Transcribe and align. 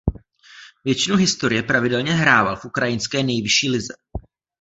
Většinu 0.85 1.15
historie 1.17 1.63
pravidelně 1.63 2.11
hrával 2.13 2.55
v 2.55 2.65
ukrajinské 2.65 3.23
nejvyšší 3.23 3.69
lize. 3.69 3.93